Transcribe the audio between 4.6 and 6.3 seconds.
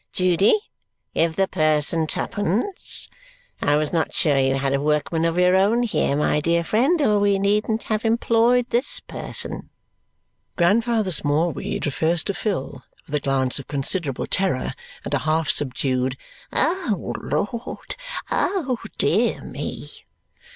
a workman of your own here,